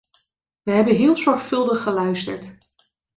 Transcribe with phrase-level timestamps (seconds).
[0.63, 2.57] Wij hebben heel zorgvuldig geluisterd.